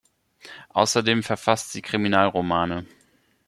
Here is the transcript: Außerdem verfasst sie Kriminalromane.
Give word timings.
Außerdem 0.69 1.21
verfasst 1.21 1.73
sie 1.73 1.83
Kriminalromane. 1.83 2.87